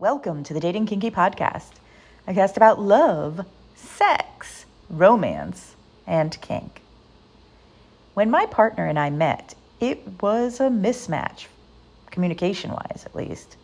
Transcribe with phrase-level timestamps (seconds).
[0.00, 1.72] Welcome to the Dating Kinky Podcast,
[2.24, 5.74] a cast about love, sex, romance,
[6.06, 6.82] and kink.
[8.14, 11.46] When my partner and I met, it was a mismatch,
[12.12, 13.56] communication wise at least.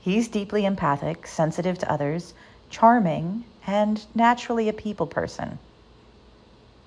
[0.00, 2.32] He's deeply empathic, sensitive to others,
[2.70, 5.58] charming, and naturally a people person.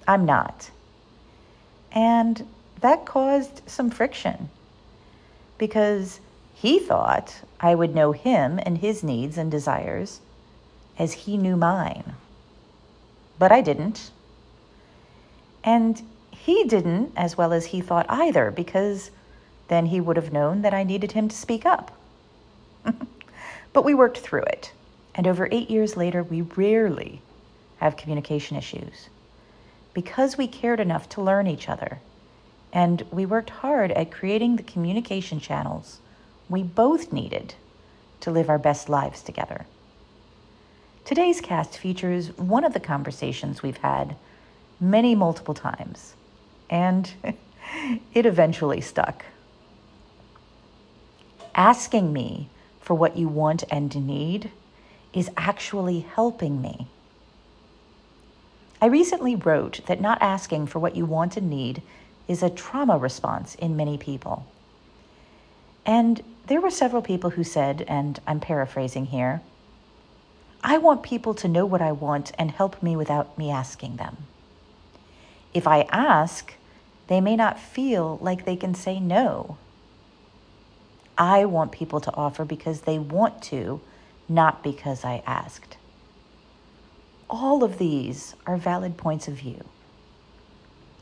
[0.07, 0.71] I'm not.
[1.91, 2.47] And
[2.82, 4.50] that caused some friction
[5.59, 6.20] because
[6.56, 10.21] he thought I would know him and his needs and desires
[10.98, 12.16] as he knew mine.
[13.38, 14.12] But I didn't.
[15.65, 19.12] And he didn't as well as he thought either, because
[19.68, 21.92] then he would have known that I needed him to speak up.
[23.74, 24.71] but we worked through it.
[25.14, 27.21] And over eight years later, we rarely
[27.78, 29.10] have communication issues
[29.93, 32.00] because we cared enough to learn each other.
[32.72, 36.00] And we worked hard at creating the communication channels
[36.50, 37.56] we both needed
[38.22, 39.66] to live our best lives together.
[41.04, 44.16] Today's cast features one of the conversations we've had
[44.80, 46.16] many multiple times,
[46.70, 47.12] and
[48.14, 49.26] it eventually stuck.
[51.54, 52.50] Asking me
[52.82, 54.52] for what you want and need
[55.14, 56.88] is actually helping me.
[58.82, 61.82] I recently wrote that not asking for what you want and need
[62.28, 64.46] is a trauma response in many people.
[65.86, 69.42] And there were several people who said, and I'm paraphrasing here,
[70.64, 74.18] I want people to know what I want and help me without me asking them.
[75.54, 76.54] If I ask,
[77.08, 79.58] they may not feel like they can say no.
[81.18, 83.80] I want people to offer because they want to,
[84.28, 85.78] not because I asked.
[87.30, 89.64] All of these are valid points of view.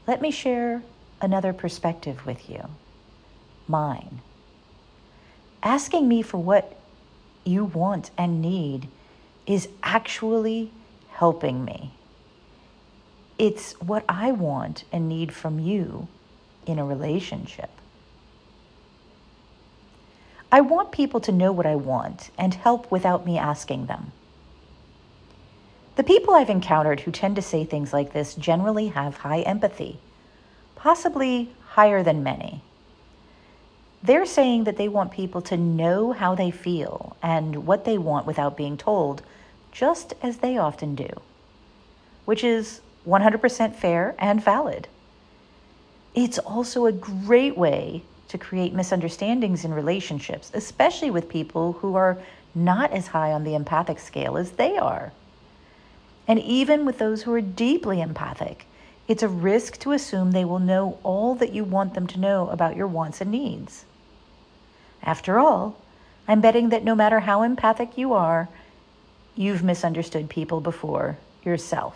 [0.08, 0.84] Let me share
[1.22, 2.70] another perspective with you
[3.66, 4.20] mine
[5.64, 6.78] asking me for what
[7.46, 8.88] you want and need
[9.48, 10.72] is actually
[11.12, 11.92] helping me.
[13.40, 16.08] It's what I want and need from you
[16.66, 17.70] in a relationship.
[20.52, 24.12] I want people to know what I want and help without me asking them.
[25.96, 30.00] The people I've encountered who tend to say things like this generally have high empathy,
[30.76, 32.62] possibly higher than many.
[34.04, 38.28] They're saying that they want people to know how they feel and what they want
[38.28, 39.22] without being told,
[39.72, 41.08] just as they often do,
[42.26, 44.90] which is 100% fair and valid.
[46.14, 52.18] It's also a great way to create misunderstandings in relationships, especially with people who are
[52.54, 55.14] not as high on the empathic scale as they are.
[56.28, 58.66] And even with those who are deeply empathic,
[59.08, 62.50] it's a risk to assume they will know all that you want them to know
[62.50, 63.86] about your wants and needs.
[65.04, 65.78] After all,
[66.28, 68.48] I'm betting that no matter how empathic you are,
[69.36, 71.96] you've misunderstood people before yourself.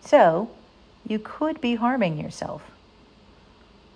[0.00, 0.50] So,
[1.06, 2.62] you could be harming yourself.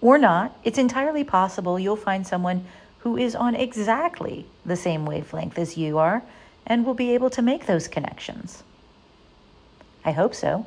[0.00, 0.56] Or not.
[0.62, 2.66] It's entirely possible you'll find someone
[2.98, 6.22] who is on exactly the same wavelength as you are
[6.66, 8.62] and will be able to make those connections.
[10.04, 10.66] I hope so.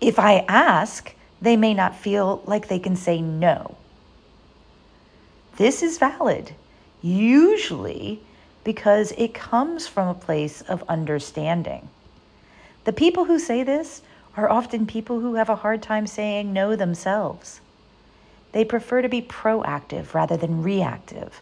[0.00, 3.76] If I ask, they may not feel like they can say no.
[5.56, 6.52] This is valid,
[7.00, 8.20] usually
[8.64, 11.88] because it comes from a place of understanding.
[12.84, 14.02] The people who say this
[14.36, 17.60] are often people who have a hard time saying no themselves.
[18.50, 21.40] They prefer to be proactive rather than reactive.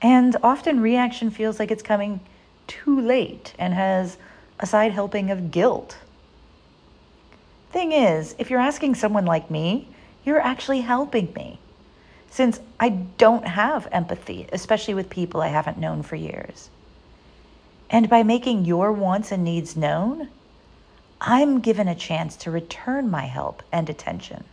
[0.00, 2.20] And often reaction feels like it's coming
[2.66, 4.16] too late and has
[4.58, 5.96] a side helping of guilt.
[7.70, 9.88] Thing is, if you're asking someone like me,
[10.24, 11.58] you're actually helping me
[12.32, 16.70] since I don't have empathy, especially with people I haven't known for years.
[17.90, 20.28] And by making your wants and needs known,
[21.20, 24.44] I'm given a chance to return my help and attention.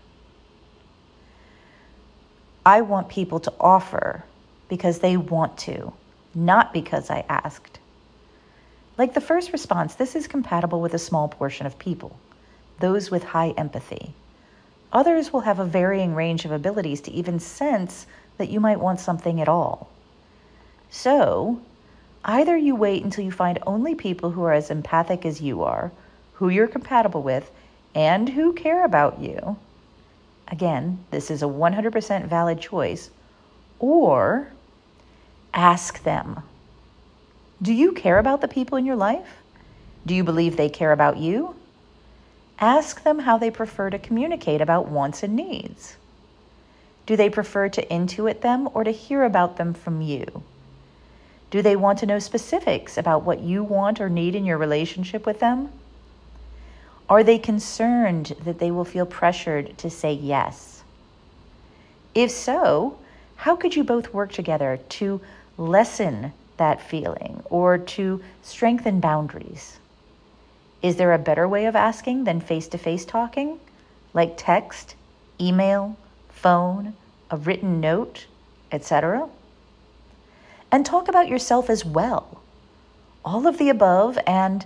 [2.65, 4.25] I want people to offer
[4.67, 5.93] because they want to,
[6.35, 7.79] not because I asked.
[8.97, 12.19] Like the first response, this is compatible with a small portion of people,
[12.81, 14.13] those with high empathy.
[14.91, 18.07] Others will have a varying range of abilities to even sense
[18.37, 19.89] that you might want something at all.
[20.89, 21.61] So,
[22.25, 25.91] either you wait until you find only people who are as empathic as you are,
[26.33, 27.51] who you're compatible with,
[27.93, 29.57] and who care about you.
[30.47, 33.11] Again, this is a 100% valid choice.
[33.77, 34.51] Or
[35.53, 36.43] ask them
[37.61, 39.37] Do you care about the people in your life?
[40.05, 41.55] Do you believe they care about you?
[42.59, 45.95] Ask them how they prefer to communicate about wants and needs.
[47.05, 50.43] Do they prefer to intuit them or to hear about them from you?
[51.49, 55.25] Do they want to know specifics about what you want or need in your relationship
[55.25, 55.69] with them?
[57.09, 60.83] Are they concerned that they will feel pressured to say yes?
[62.13, 62.99] If so,
[63.37, 65.21] how could you both work together to
[65.57, 69.78] lessen that feeling or to strengthen boundaries?
[70.81, 73.59] Is there a better way of asking than face to face talking,
[74.13, 74.95] like text,
[75.39, 75.97] email,
[76.29, 76.93] phone,
[77.29, 78.27] a written note,
[78.71, 79.27] etc.?
[80.71, 82.41] And talk about yourself as well.
[83.25, 84.65] All of the above and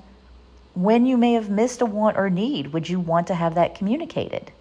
[0.75, 3.75] when you may have missed a want or need, would you want to have that
[3.75, 4.51] communicated?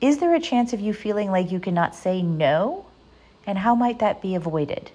[0.00, 2.86] Is there a chance of you feeling like you cannot say no?
[3.46, 4.90] And how might that be avoided?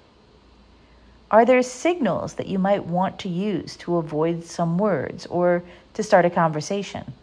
[1.31, 5.63] Are there signals that you might want to use to avoid some words or
[5.93, 7.13] to start a conversation?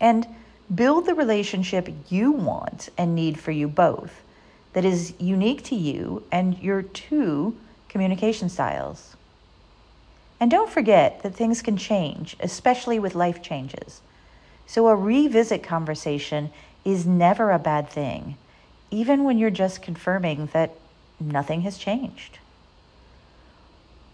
[0.00, 0.26] And
[0.74, 4.22] build the relationship you want and need for you both
[4.72, 7.54] that is unique to you and your two
[7.90, 9.14] communication styles.
[10.40, 14.00] And don't forget that things can change, especially with life changes.
[14.66, 16.50] So a revisit conversation
[16.84, 18.36] is never a bad thing,
[18.90, 20.74] even when you're just confirming that
[21.20, 22.38] nothing has changed.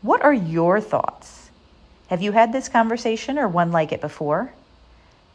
[0.02, 1.50] What are your thoughts?
[2.08, 4.52] Have you had this conversation or one like it before?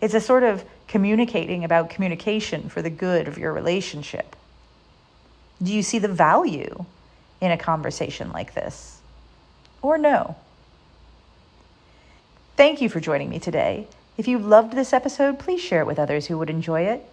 [0.01, 4.35] It's a sort of communicating about communication for the good of your relationship.
[5.61, 6.85] Do you see the value
[7.41, 9.01] in a conversation like this?
[9.81, 10.35] Or no?
[12.55, 13.87] Thank you for joining me today.
[14.17, 17.05] If you loved this episode, please share it with others who would enjoy it.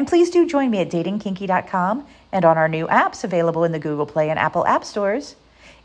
[0.00, 3.78] And please do join me at datingkinky.com and on our new apps available in the
[3.78, 5.36] Google Play and Apple App Stores.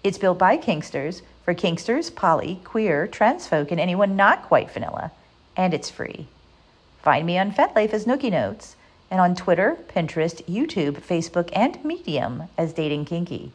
[0.06, 5.12] It's built by Kinksters for Kinksters, poly, queer, trans folk, and anyone not quite vanilla.
[5.58, 6.28] And it's free.
[7.02, 8.78] Find me on FetLife as Nookie Notes
[9.12, 13.52] and on Twitter, Pinterest, YouTube, Facebook, and Medium as Dating Kinky.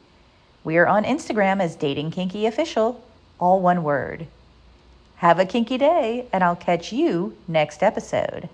[0.62, 3.03] We are on Instagram as Dating Kinky Official,
[3.39, 4.27] all one word.
[5.17, 8.51] Have a kinky day, and I'll catch you next episode.